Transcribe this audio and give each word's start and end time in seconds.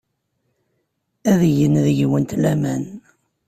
Ad 1.31 1.41
gen 1.57 1.75
deg-went 1.85 2.31
laman. 2.41 2.83